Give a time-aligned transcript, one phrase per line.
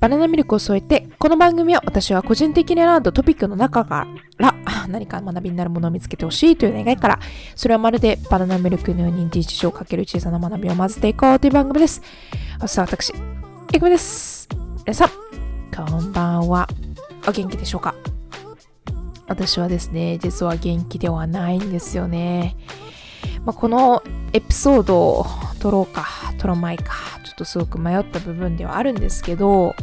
[0.00, 4.06] バナナミルクを添えて、この番組は私は個人的に選んだトピックの中か
[4.38, 4.54] ら
[4.88, 7.18] 何か学びになるものを見つけてほしいという願いから、
[7.54, 12.00] それはまるでバナナミルクのように日常をかける小さな学びを混ぜていこうという番組です。
[12.66, 14.48] さあ、私、いくみです。
[14.86, 15.10] 皆さん、
[15.76, 16.66] こんばんは。
[17.28, 17.94] お元気でしょうか？
[19.28, 22.56] 私はですね、実は元気ではないんですよね。
[23.44, 25.26] まあ、このエピソード
[25.60, 26.06] を撮ろうか、
[26.38, 29.74] 撮らないか、ちょっとすごく迷った部分ではあるんですけど、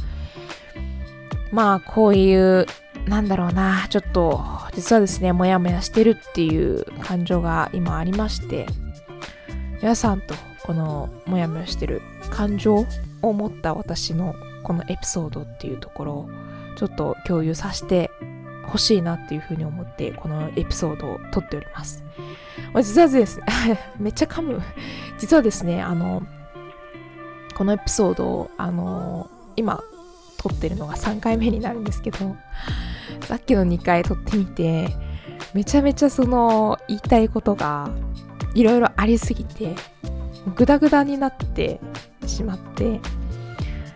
[1.52, 2.66] まあこういう
[3.08, 8.68] なんだろうなちょっと実はですねモヤモヤしてるっていう感情が今ありまして
[9.78, 12.86] 皆さんとこのモヤモヤしてる感情
[13.22, 16.30] を持った私のこのエピソードっていうところを
[16.78, 18.12] ちょっと共有させて
[18.66, 22.04] ほしいなっていうふうに思ってこのエピソードを撮っております。
[22.76, 23.46] 実はですね
[23.98, 24.62] めっちゃ噛む
[25.18, 26.24] 実はですねあの
[27.56, 29.84] このエピソードをあの今
[30.38, 32.36] 撮ってるのが3回目になるんですけど
[33.22, 34.90] さっきの2回撮ってみて
[35.54, 37.90] めちゃめちゃその言いたいことが
[38.54, 39.76] いろいろありすぎて
[40.56, 41.80] グダグダになって
[42.26, 43.00] しまって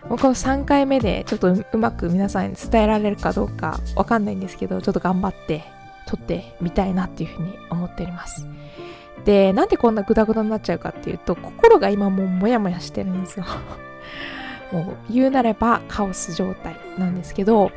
[0.08, 5.64] もうこの3回目でちょっとうまく皆さんに伝えられるかどうかわかんないんですけどちょっと頑張って
[6.06, 8.46] 撮ってみたいなっていうふうに思っております。
[9.24, 13.46] でなんでこんなグダグダになっちゃうかっていうと心が今もうモヤモヤしてるんですよ。
[14.72, 17.70] もう言うなればカオス状態なんですけど、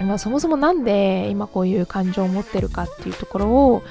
[0.00, 3.82] まあ、そもそもなんで今こういう感情を持ってるかっていうところを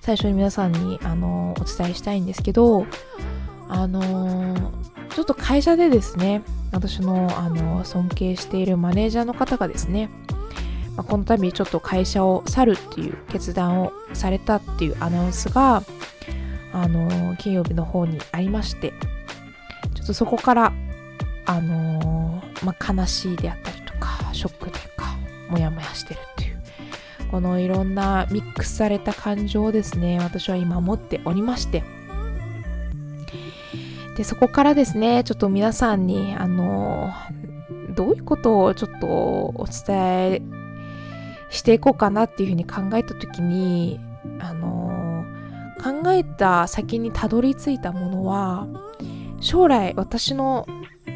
[0.00, 2.86] 最初に皆さんにあのお伝えしたいんですけど
[3.68, 4.54] あの
[5.10, 6.42] ちょっと会社でですね
[6.72, 10.08] 私のあの尊敬しているマネージャーの方がですね、
[10.96, 15.82] まあ、この度ちょっと会社を去るっていう決断をされたっていうアナウンスが
[16.72, 18.92] あの金曜日の方にありまして
[19.94, 20.72] ちょっとそこから
[21.46, 25.16] あのー、まあ、悲しいであったりとかショックというか
[25.48, 26.62] モヤモヤしてるっていう
[27.30, 31.82] このいろんなミックスされた感情をですね私は今持っておりまして
[34.16, 39.96] でそこからですねちょっと皆さんにあのー、どういうことをちょっとお伝
[40.32, 40.42] え
[41.50, 44.00] していこうかなっていうふうに考えた時に
[44.40, 48.66] あのー、考えた先にたどり着いたものは
[49.40, 50.66] 将来私の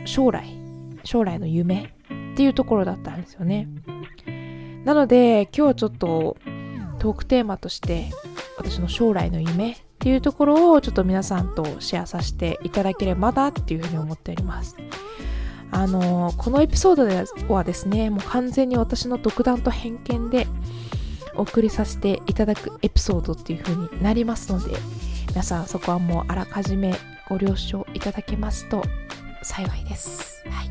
[0.04, 0.58] 将来
[1.04, 1.94] 将来の夢
[2.32, 3.68] っていうところだったんですよね。
[4.84, 6.36] なので今日はちょっと
[6.98, 8.10] トークテーマとして
[8.56, 14.76] 私の将来の夢っていうところをちょっと皆さんとシェアさせていただければなっていうふうに思っております。
[15.72, 20.46] あのこのエピソードではですねもう完全に私の独断と偏見で
[21.34, 24.76] お送りさせていただくエピソードっていう風になりますので
[25.30, 26.94] 皆さんそこはもうあらかじめ
[27.28, 28.82] ご了承いただけますと
[29.42, 30.44] 幸いです。
[30.48, 30.70] はい。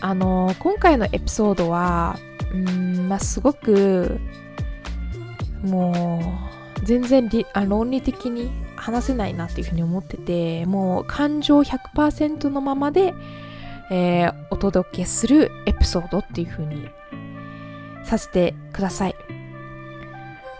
[0.00, 2.18] あの今回のエピソードは、
[2.52, 4.20] うん、まあ、すごく、
[5.62, 6.36] も
[6.82, 8.50] う、全然あ論理的に
[8.84, 13.14] 話せないなっていうふうに思ってて、もう感情100%のままで、
[13.90, 16.86] えー、お届けするエピソードっていうふうに
[18.04, 19.14] させてください。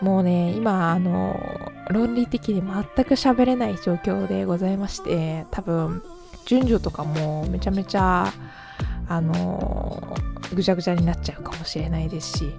[0.00, 1.38] もうね、今、あの、
[1.90, 6.02] 論理的に全く喋れない状況でございまして、多分、
[6.46, 8.32] 順序とかもめちゃめちゃ、
[9.06, 10.16] あの、
[10.54, 12.54] ぐちゃぐちゃになっちゃうかもしれないですし、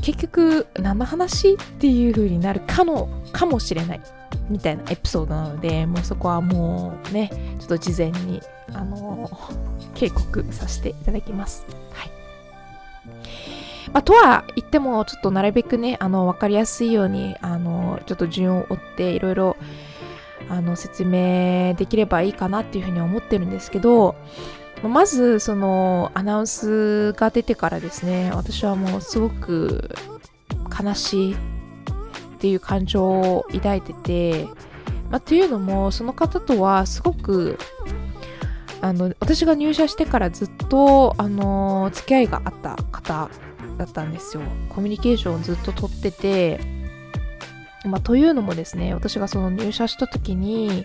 [0.00, 4.00] 結局、何の話っていう風になるかの、かもしれない、
[4.48, 8.40] みたいなエピソードなので、もうそこはもうね、ちょっと事前に、
[8.72, 9.30] あの、
[9.94, 11.66] 警告させていただきます。
[11.92, 12.10] はい。
[13.92, 19.56] まあ、とは言っても、ちょっとなるべくね、あの、わかりやすいように、あの、ちょっと順を追って、いろいろ、
[20.48, 24.14] あの、説明できればいいかなっていうふうに思ってるんですけど、
[24.82, 29.94] まず、その、アナウンスが出てからですね、私はもうすごく
[30.82, 31.36] 悲しい
[32.44, 34.46] っていう感情を抱いてて、
[35.08, 37.58] まあ、というのも、その方とはすごく
[38.82, 43.30] あの私が入社してからずっとあの付き合いがあった方
[43.78, 44.42] だったんですよ。
[44.68, 46.60] コミュニケーションをずっと取ってて、
[47.86, 50.84] まあ、というのもですね私がその入社した時に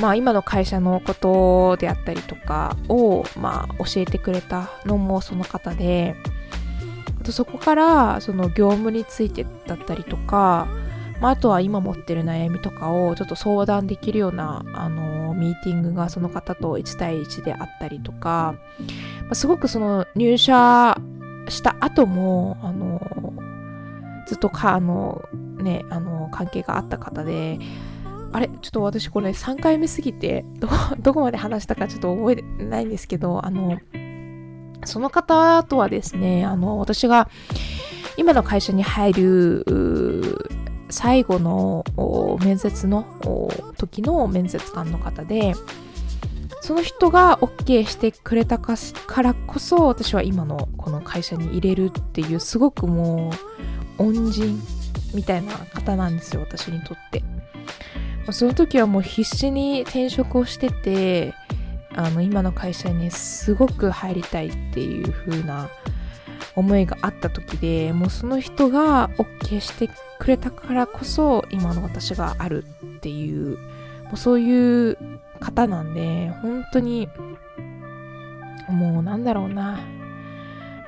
[0.00, 6.16] まあ今の会社のことであったりとかをまあ教えてくれたのもその方で
[7.24, 10.68] とそこからその業務についてだったりとか、
[11.20, 18.54] まあ、あとは今持ってる悩みとかをちょっと相談できるようなあのミーティングがその方と1対1であったりとか、
[19.22, 20.96] まあ、すごくその入社
[21.48, 23.00] した後も、あの、
[24.26, 25.22] ずっとか、あの、
[25.58, 27.58] ね、あの、関係があった方で、
[28.32, 30.44] あれちょっと私これ3回目すぎて
[30.98, 33.78] どこまで話したかちょっと覚えてないんですけどあの
[34.84, 37.28] その方とはですねあの私が
[38.16, 40.38] 今の会社に入る
[40.90, 41.84] 最後の
[42.44, 43.04] 面接の
[43.76, 45.54] 時の面接官の方で
[46.60, 48.76] その人が OK してくれたか
[49.22, 53.30] らこそ私は今のこの会社に入れるっていうすごくも
[53.98, 54.60] う恩人
[55.12, 57.22] みたいな方なんですよ私にとって。
[58.32, 61.34] その時はもう必死に転職をしてて
[61.96, 65.68] あの今の会社にすごく入りたいっていう風な
[66.56, 69.88] 思いがあった時でもうその人が OK して
[70.18, 73.58] くれたからこそ今の私があるっていう
[74.04, 74.98] もうそういう
[75.40, 77.08] 方なんで本当に
[78.68, 79.80] もうなんだろうな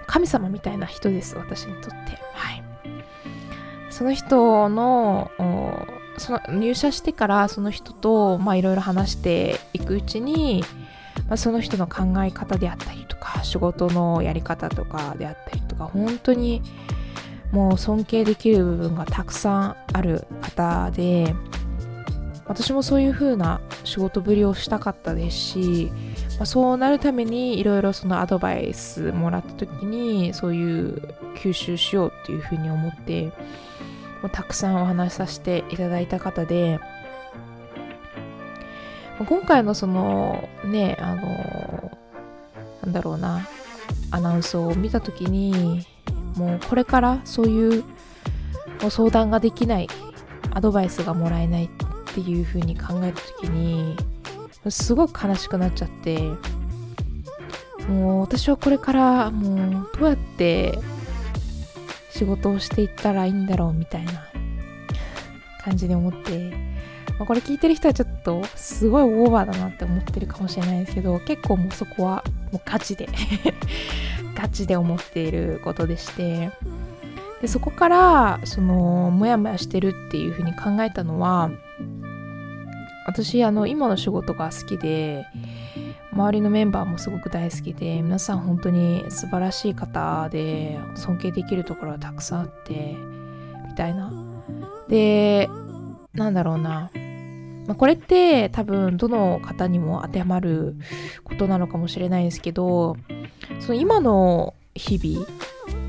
[0.06, 2.18] 神様みたいな人です私にとって。
[2.32, 2.62] はい。
[3.90, 5.30] その人の
[6.18, 10.64] その入社してからその人といろいろ話していくうちに、
[11.28, 16.62] まあ、その人の考え方であったりとか仕事のやり方とかであったりとか本当に
[17.52, 21.34] もう尊敬できる部分がたくさんある方で
[22.46, 25.90] 私もそういう風な仕事ぶりをしたかったですし、
[26.36, 31.02] まあ、そうなるためにいろいろそのアドバイスもらった時にそういう
[31.36, 33.24] 吸収しようっていう風に思って
[34.22, 36.78] もうたくさんお話しさせていただいた方で
[39.24, 41.92] 今回のそのねあの
[42.82, 43.46] なんだろうな
[44.10, 45.86] アナウンスを見た時に
[46.36, 47.82] もうこれからそういう
[48.82, 49.88] もう相談ができない
[50.50, 51.68] アドバイスがもらえないっ
[52.14, 53.96] ていう風に考えた時に
[54.68, 56.18] すごく悲しくなっちゃって
[57.88, 60.78] もう私はこれからもうどうやって
[62.10, 64.12] 仕事をしていったらいいんだろうみたいな
[65.62, 66.52] 感じで思って、
[67.18, 72.22] まあ、これ聞いてる人はちょっとすごいオーバーだなって思ってるかもしれないですけど結構もうそこは
[72.52, 73.08] もうガチで
[74.36, 76.50] ガチで思っていることでして。
[77.40, 81.50] でそこからそのモヤモヤしてるっていうふうに考えたのは
[83.06, 85.26] 私あの今の仕事が好きで
[86.12, 92.96] 周りのメンバーもすごく大好きで皆さん本当に素晴らしい方で尊敬できるところはたくさんあって
[93.68, 94.10] みたいな。
[94.88, 95.50] で
[96.14, 96.90] なんだろうな、
[97.66, 100.76] まあ、これって多分どの方にも当てはまる
[101.24, 102.96] ことなのかもしれないですけど
[103.60, 105.26] その今の日々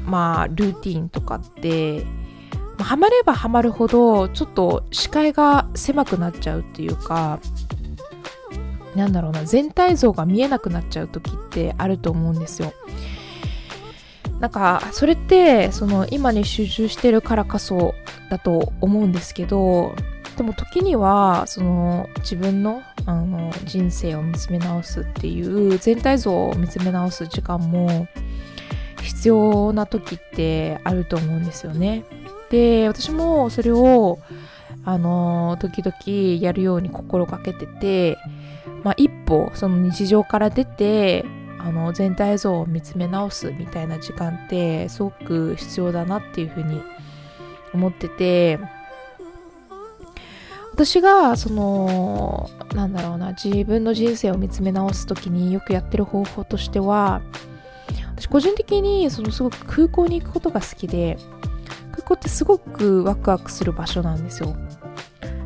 [0.05, 2.05] まあルーティンとかって
[2.79, 7.39] ハマればハマるほどちょっと視界が狭くなっちゃうっていうか
[8.95, 12.73] なんだろうな全体像が見えなくなっちゃう時ってあると思うんですよ。
[14.39, 17.95] なんかそれってその今に集中してるからこそ
[18.29, 19.95] だと思うんですけど
[20.37, 28.07] でも時にはその自分のあの人生を見つめ直すっていう全体像を見つめ直す時間も
[29.01, 32.03] 必要な時ってあると思うんですよね。
[32.49, 34.19] で私もそれを
[34.85, 38.17] あの時々やるように心がけてて
[38.83, 41.25] まあ、一歩その日常から出て
[41.59, 46.81] あの全体像を見つめ直すみたいな時間ってすごく必要だなっていうふうに
[47.73, 48.59] 思ってて
[50.77, 57.23] 私がそのなんだろうな自分の人生を見つめ直す時によくやってる方法としては
[58.15, 61.17] 私個人的にそのすごく空港に行くことが好きで
[61.93, 64.55] 空港ってすごくワクワクする場所なんですよ。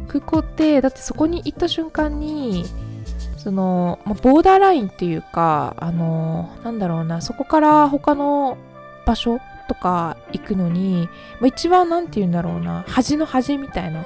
[0.09, 2.65] 空港ってだってそこに行った瞬間に
[3.37, 8.55] その、まボーダーラインっていうか、あの、なんだろうな、そこから他の
[9.05, 11.09] 場所とか行くのに、
[11.39, 14.05] ま一番なんて言うんだろうな、端の端みたいな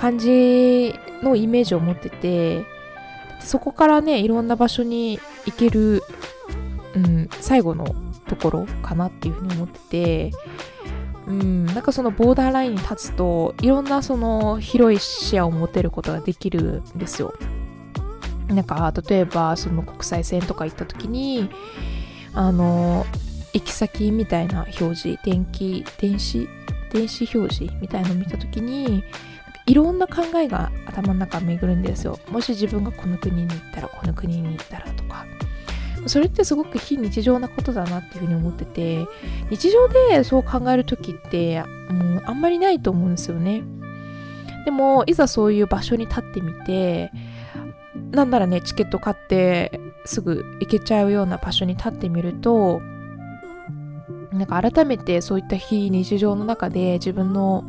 [0.00, 2.64] 感じのイメージを持ってて、
[3.40, 6.02] そこからね、いろんな場所に行ける、
[6.94, 7.94] うん、最後の
[8.26, 10.32] ところかなっていうふうに思ってて、
[11.26, 17.34] うん、なんかそのボーダーラインに立つといろんなその広い視野を持てることができるんですよ。
[18.48, 21.48] なんか例えばその国際線とか行った時に
[22.34, 23.06] あの
[23.52, 26.48] 行き先みたいな表示電気電子
[26.92, 29.04] 電子表示みたいのを見た時に
[29.66, 32.18] いろんな考えが頭の中巡るんですよ。
[32.30, 35.26] もし自分がこの国に行ったらこの国に行ったらとか。
[36.06, 39.06] それってすごく非日常なことだなっていうふうに思ってて
[39.50, 43.62] 日常でそう考える時ってもうあんまりないと思うんですよね。
[44.64, 47.12] でもいざそういう場所に立ってみて
[48.12, 52.80] なんならねチケット買ってすぐ行けちゃうような場所に立ってみると
[54.32, 57.66] なんか改めてそういった非日常の中で自分の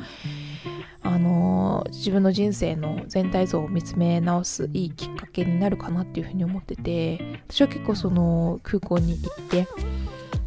[1.03, 9.67] ああの自分の人生の全体像を見つめ直すいいきっかけになるかなっていうふうに思ってて私は結構その空港に行って、ま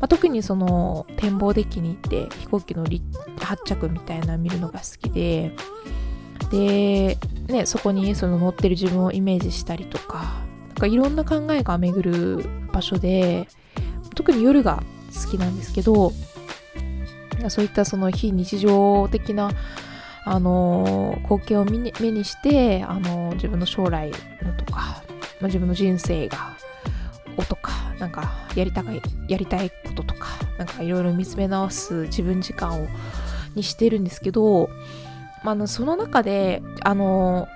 [0.02, 2.84] あ、特にその展望デッキに行って飛行機の
[3.40, 5.52] 発着みたいな見るのが好きで
[6.50, 7.18] で、
[7.48, 13.48] ね、そこにその乗ってる自分をイメージしたりとかなんかいろんな考えが巡る場所で
[14.14, 14.82] 特に夜が
[15.24, 16.12] 好きなんですけど
[17.48, 19.50] そういったその非日常的な
[20.24, 24.10] あの光景を目に目にしてあの自分の将来
[24.42, 25.02] のとか、
[25.40, 26.56] まあ、自分の人生が
[27.36, 30.28] おとかなんかやりたいやりたいこととか
[30.58, 32.86] なんかいろいろ見つめ直す自分時間を
[33.54, 34.68] にしてるんですけど、
[35.44, 37.48] まあ、その中であの、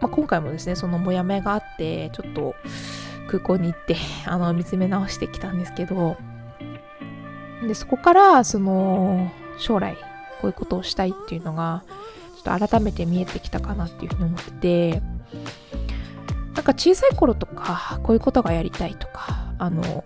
[0.00, 2.54] まあ、今回もですねそのモヤモヤがあってちょっと
[3.28, 6.16] 空港に行ってあの見つめ直してきたんですけど
[7.66, 9.96] でそこからその将来
[10.42, 11.84] こういうことをしたいっていうのが
[12.42, 15.02] ちょっと改めて見えてきたかなっていうふうに思ってて
[16.54, 20.04] なんか小さい頃とかこういうことがやりたいとかあの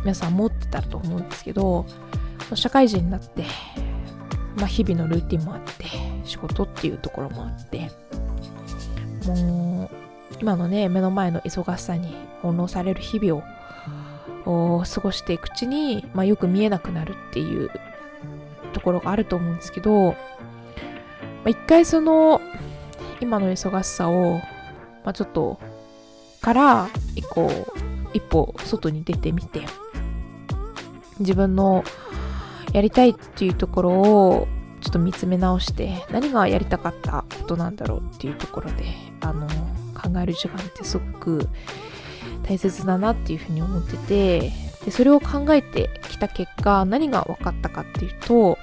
[0.00, 1.86] 皆さん持ってたと思うんですけど
[2.54, 3.46] 社会人になって、
[4.56, 5.86] まあ、日々のルーティンもあって
[6.24, 7.90] 仕事っていうところもあって
[9.26, 13.42] もう今のね目の前の忙しさに翻弄される日々
[14.44, 17.70] を過ごしていくうちに、まあ、よく見えなくなるっていう
[18.82, 20.16] ころがあると思うんですけど、ま
[21.46, 22.40] あ、一回その
[23.20, 24.38] 今の忙しさを、
[25.04, 25.58] まあ、ちょっと
[26.40, 27.50] から一個
[28.12, 29.62] 一歩外に出てみて
[31.20, 31.84] 自分の
[32.72, 34.48] やりたいっていうところを
[34.80, 38.84] ちょっと見つめ直して何がやりたかったことなんだろうっていうところで
[39.20, 39.46] あの
[39.94, 41.48] 考える時間ってすごく
[42.42, 44.52] 大切だなっていうふうに思ってて
[44.84, 48.58] でそれを考えてきた結果何が分かったかっていうと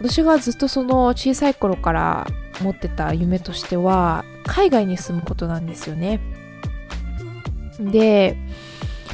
[0.00, 2.26] 私がずっとその小さい頃から
[2.60, 6.20] 持ってた夢としては海外に住むことなんですよね。
[7.80, 8.36] で、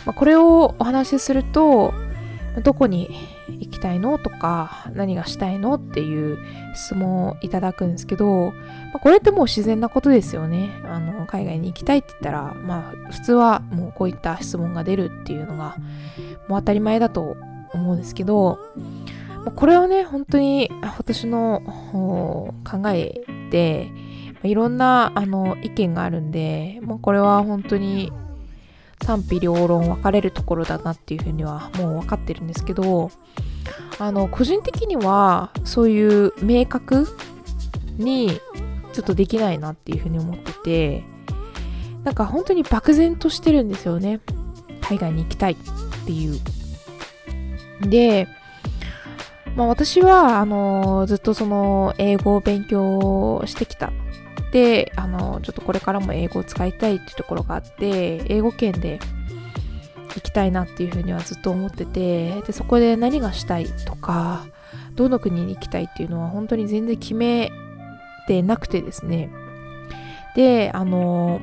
[0.07, 1.93] まあ、これをお話しすると
[2.63, 3.11] どこに
[3.49, 6.39] 行きたいのとか何がしたいのっていう
[6.75, 8.53] 質問をいただくんですけど、ま
[8.95, 15.77] あ、これってもう自然なことですよねあの海外に行きたいって言ったらまあ普通はもうこういった質問が出るっていうのが
[16.49, 17.37] もう当たり前だと
[17.73, 18.59] 思うんですけど
[19.51, 21.63] これはね本当に私の
[22.65, 23.91] 考えで
[24.43, 28.13] いろんなあの意見があるんで、まあ、これは本当に
[29.03, 33.11] 賛否両論分かれるところだなっていうふうにはもう分かってるんですけど
[33.99, 37.07] あの個人的にはそういう明確
[37.97, 38.41] に
[38.93, 41.05] ちょっとできないなっていうふうに思ってて
[42.05, 44.21] なんか本当に漠然としてるんですよね。
[44.83, 45.57] 海外に行きたいっ
[46.05, 46.39] ていう。
[47.89, 48.29] で
[49.57, 53.93] まあ私はあのずっとその英語を勉強してきた。
[54.53, 59.01] であのちょっとこれからも英語を使いたいっていうところがあって英語圏で
[60.15, 64.47] 行きたいなっていうふうにはずっと思っててでそこで何がしたいとか
[64.95, 67.51] どの国に行きたいっていうのは本当に全然決め
[68.29, 69.31] てなくてですね。
[70.37, 71.41] であの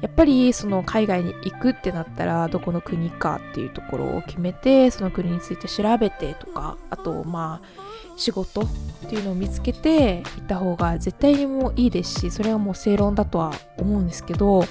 [0.00, 8.66] やっぱりその海外に行くってなったらどこの国かっていうところを決めてその国について調べてとかあとまあ仕事っ
[9.08, 14.64] ていうのを見つけて行った方が絶対にもいいですしそれはもう正論だとは思うんですけど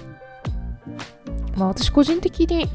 [1.57, 2.69] まあ私個人的に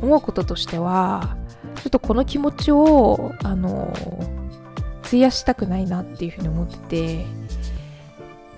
[0.00, 1.36] 思うこととしては
[1.76, 3.92] ちょっとこの気持ちをあの
[5.04, 7.26] 費やしたくないなっていうふうに思ってて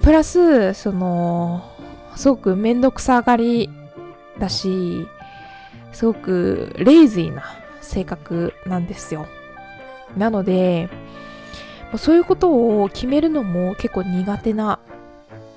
[0.02, 1.69] プラスその
[2.20, 3.70] すごく面倒くさがり
[4.38, 5.08] だし
[5.94, 7.42] すごくレイジーな
[7.80, 9.26] 性格なんですよ。
[10.18, 10.90] なので
[11.96, 14.80] そういうことを決めるのも結構苦手な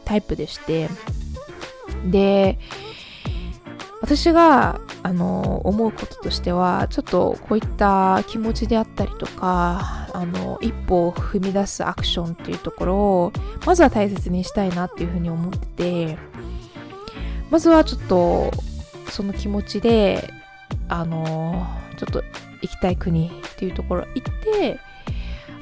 [0.06, 0.88] タイプでして
[2.10, 2.58] で
[4.02, 13.34] 私があの思うこととしてはちょっとこういった気持ちであったりとかあの一歩を踏み出すアクションっていうところを
[13.66, 15.68] まずは大切にしたいなっていうふうに思って
[16.16, 16.33] て
[17.54, 18.50] まずはちょっと
[19.12, 20.28] その気持ちで
[20.90, 21.68] あの
[21.98, 22.24] ちょっと
[22.64, 24.80] 行きたい国っていうところ行って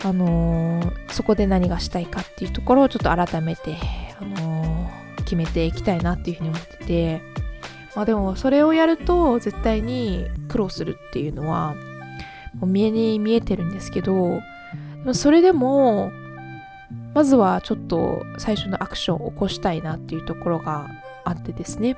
[0.01, 3.75] あのー、そこで何がしたいかっていうところをちょっと改めて、
[4.21, 7.21] あのー、決めていきたいなっていうふうに思ってて、
[7.93, 11.75] まあでもそれをやると絶対に苦労するっていうのは
[12.55, 16.09] もう見えに見えてるんですけどでも、それでも、
[17.13, 20.89] まずはちょっと最初のアクションを起こしたいなっていうところが
[21.25, 21.97] あってですね。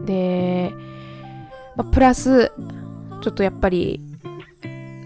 [0.00, 0.72] で、
[1.76, 2.52] まあ、プラス、
[3.22, 4.00] ちょっとやっぱり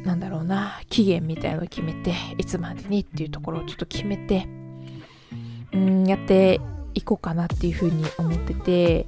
[0.09, 4.49] なんだろうな期限みたいなのを決めていつまでにっていうところをちょっと決めて
[5.73, 6.61] うんやって
[6.95, 9.07] いこうかなっていうふうに思ってて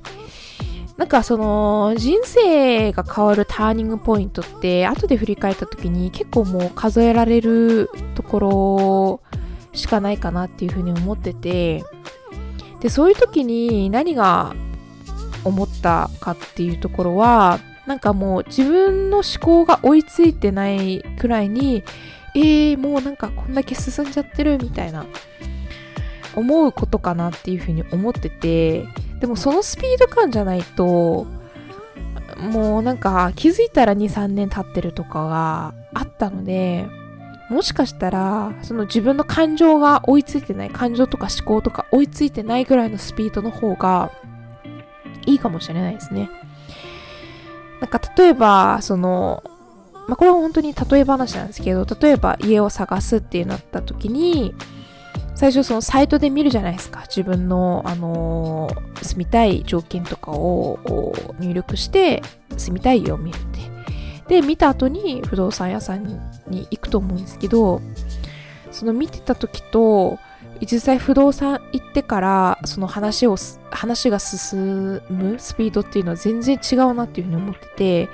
[0.98, 9.22] なんかその人生が変わるターニングポイントって後で振り返った時に結構もう数えられるところ
[9.72, 11.82] しかないかなっていうふうに思ってて
[12.80, 14.54] でそういう時に何が
[15.44, 21.82] 思ったかっていうところはなんかもう自分の思考が追いついてないくらいに
[22.34, 25.06] えー、もうなんかこんだけ進んじゃってるみたいな
[26.36, 28.86] 思うことかなっていうふうに思ってて
[29.18, 31.26] でもそのスピード感じゃないと
[32.38, 36.86] もうなんか気づいたら23年経ってるとかがあったので
[37.50, 44.12] もしかしたらその自分の感情が追いついてない感情とか思考とか追いついてないぐらいのスピードの方が
[45.26, 46.30] いいかもしれないですね。
[47.80, 49.42] なんか例えばその
[50.06, 54.54] まあ、これは本当に例え話なんですけど例えば家を探すってなった時に
[55.36, 57.02] 最初そのサイトで見るじゃないですか。
[57.06, 60.78] 自分の、あのー、住みたい条件とかを
[61.38, 62.22] 入力して
[62.56, 63.79] 住みたい家を見るって。
[64.30, 66.04] で見た後に不動産屋さん
[66.48, 67.82] に行くと思うんですけど
[68.70, 70.20] その見てた時と
[70.60, 73.36] 実際不動産行ってからその話を
[73.72, 78.08] 話が進むスピードっていうのは全然違うなっていうふうに思ってて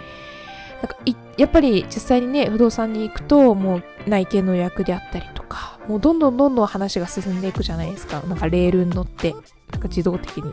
[0.77, 0.97] なんか
[1.37, 8.23] やっぱり実際にね不動産に行くともう内見の予約であったりとかもうどんどんどんどん話が進んでいくじゃないですか。
[8.23, 9.33] なんかレールに乗って
[9.71, 10.51] なんか自動的に。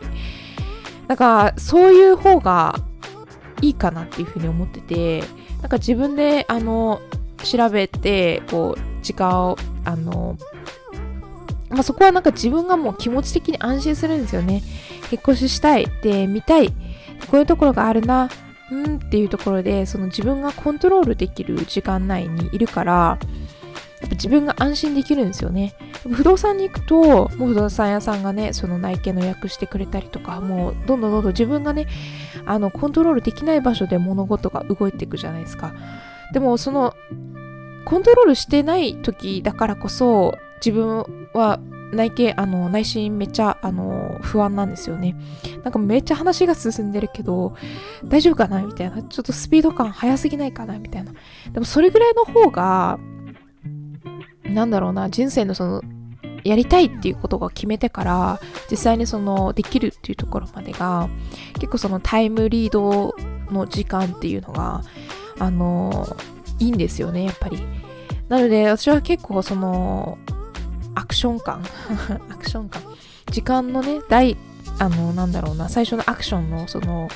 [1.08, 2.74] なんかそういう方が
[3.60, 5.24] いいかなっていうふうに思ってて
[5.64, 7.00] なんか自分であの
[7.42, 9.56] 調べてこう時間を
[9.86, 10.36] あの
[11.70, 14.62] まあ、そこはなんか自分がもう気持ち的に安心するんですよね。
[15.10, 15.86] 引っ越ししたい。
[16.02, 16.68] で、見たい。
[17.28, 18.28] こういうところがあるな。
[18.70, 23.18] うんっていうところでその自分がコントロールできる時間内にいるから
[24.04, 25.74] やっぱ自分が安心できるんですよね
[26.10, 31.86] 不動産に行くともう不動産屋さんがねその内見の予約してくれたりとかもうどんどんどんどん自分がね
[32.44, 35.74] あのコントロールできない場所で物事が動いていくじゃないですか
[36.32, 36.94] でもその
[37.86, 41.60] コントロールしてない時だからこそ自分は
[41.94, 45.16] 内見、あの、内心めっちゃ、あの、不安なんですよね。
[45.62, 47.54] なんかめっちゃ話が進んでるけど、
[48.04, 49.02] 大丈夫かなみたいな。
[49.02, 51.12] ちょっとスピード感速すぎないかなみたいな。
[51.52, 52.98] でもそれぐらいの方が、
[54.44, 55.82] なんだろうな、人生のその、
[56.44, 61.08] やりたいっていうことが決めてから、実際にその、できるっていうところまでが、
[61.54, 63.14] 結構そのタイムリード
[63.50, 64.82] の時間っていうのが、
[65.38, 66.16] あの、
[66.58, 67.58] いいんですよね、やっぱり。
[68.28, 70.18] なので、私は結構その、
[70.94, 71.62] アクション感
[72.30, 72.82] アクション感
[73.30, 74.36] 時間のね大
[74.78, 77.08] あのなんだろうな最初のアクションのその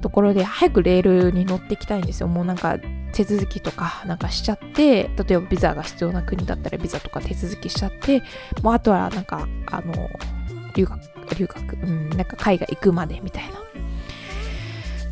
[0.00, 2.28] ところで早くレールに乗っていきたいんですよ。
[2.28, 2.78] もうなんか
[3.12, 8.22] 手続きとかなんかしちゃって例えばビザが必要な国だったらビザとか手続きしちゃって
[8.62, 10.10] もうあとはなんかあの
[10.74, 11.00] 留学
[11.36, 13.64] 留学うんなんか海外行くまでみたいな。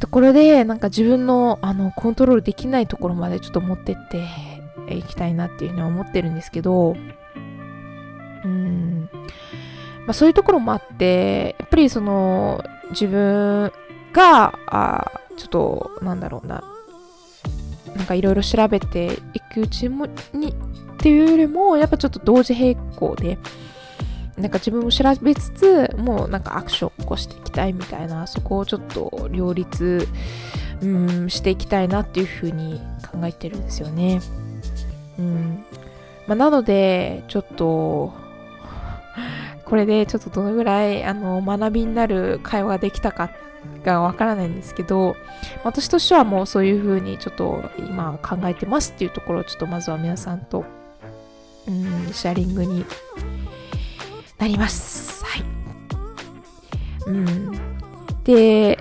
[0.00, 4.26] ところでなんか自分のあのコントロールできないところまでちょっと持ってって
[4.92, 6.96] いきたいなっていうふうに思ってるんですけど
[8.44, 9.08] うん。
[10.06, 13.72] まあ、そういうところもあってやっぱりその自分
[14.12, 16.62] があちょっとなんだろうな
[17.96, 20.54] なんかいろいろ調べていくうちにっ
[20.98, 23.38] ていうよりもやっぱちょっと同時並行で
[24.36, 30.08] なんか自分も調べつつもうなんかアクション起こしていきたいみたいなそこをちょっと両立
[30.82, 34.20] うんしていきたいなっていうふうに考えてるんですよね。
[35.18, 35.64] うん
[36.26, 38.12] まあ、なのでちょっと
[39.64, 43.30] これでちょっとどのぐらいあの学びになる会話ができたか
[43.84, 45.16] がわからないんですけど
[45.64, 50.64] 私としてはもうそういうふうにちょっと今考えてますっていうところをちょっとまずは皆さんと
[51.66, 52.84] うんシェアリングに
[54.38, 55.24] なります。
[55.24, 55.44] はい。
[57.06, 57.52] うん。
[58.24, 58.78] で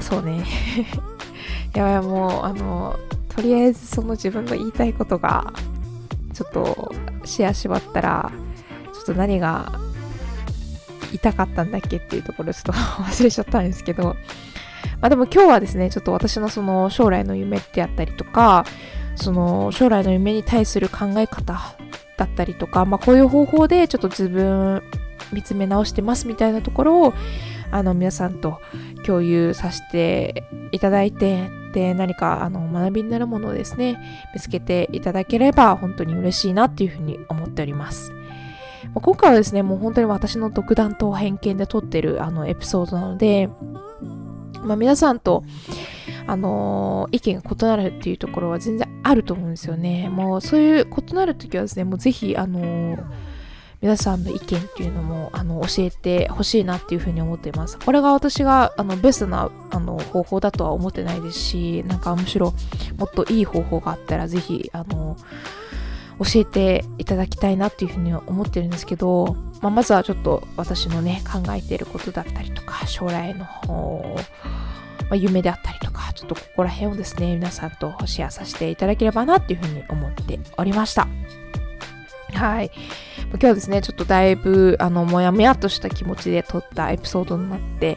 [0.00, 0.44] そうね。
[1.74, 2.96] やばいもうあの
[3.28, 5.52] とりあえずその自分の言いたいことが
[6.34, 6.92] ちょっと
[7.24, 8.32] シェアしまったら
[8.92, 9.72] ちょっと何が
[11.12, 14.16] 痛かったんだっけっていうところちょっと忘れちゃったんですけど、
[15.00, 18.64] まあでも今日はですね、ちょっと私のその将来の夢であったりとか、
[19.16, 21.76] その将来の夢に対する考え方
[22.16, 24.82] だったりとか、まあこういう方法でちょっと自分
[25.32, 27.14] 見つめ直してますみたいなところを、
[27.70, 28.60] あの皆さんと
[29.04, 33.98] 共有させていただいて、で何かあの学びになるものをですね、
[34.34, 38.12] 見つけていただければ本当に嬉しいなっていうふうに思っております。
[38.94, 43.48] まあ、今回はですね、もう本当に私の独断と偏見で撮ってるあのエピソードなので、
[44.62, 45.44] まあ、皆さんと、
[46.26, 50.08] あのー、意見が異なるっていうところは全然あると思うんですよね。
[50.08, 53.04] もうそういう異なる時はですね、もうぜひ、あのー
[53.80, 57.78] 皆さんの意見っていうのもあの教えてほしいなっていうふうに思っています。
[57.78, 62.54] これが私があのベストなあの方法だとは思ってないですし、なんかむしろ
[62.96, 65.16] もっといい方法があったらぜひあの
[66.18, 73.46] 教えていただきたいなっていうふうに思ってるんですけど、まあ、まずはちょっと私のね考えていることだったりとか将来の
[75.08, 81.08] まあ、夢であったりとか、ちょっとここら辺をですね、皆さんとシェアさせていただければなっていうふうに思っておりました。
[82.34, 82.70] はい。
[83.30, 87.96] 今日はですね、ちょっとだいぶ、あの、もやもやっとした気持ちで撮ったエピソードになって、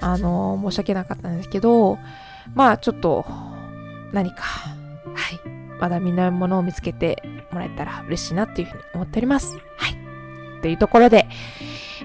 [0.00, 1.98] あの、申し訳なかったんですけど、
[2.54, 3.26] まあ、ちょっと、
[4.12, 4.74] 何か、は
[5.34, 5.80] い。
[5.80, 7.22] まだみんなものを見つけて
[7.56, 9.56] もらえたら嬉しいなっていうふうに思っております。
[9.78, 10.60] はい。
[10.60, 11.26] というところで、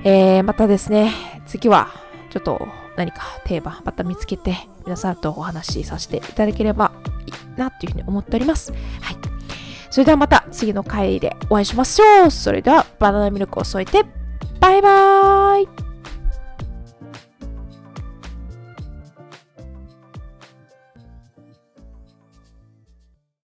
[0.03, 1.11] えー、またですね、
[1.45, 1.89] 次は、
[2.29, 6.93] ちょっと何かテーマまた見つけて皆さんとお話しさせていただければ
[7.25, 8.71] いいなっていうふうに思っております。
[8.71, 8.81] はい。
[9.89, 12.31] それではまた次の回でお会いしましょう。
[12.31, 14.05] それではバナナミルクを添えて
[14.61, 15.90] バイバーイ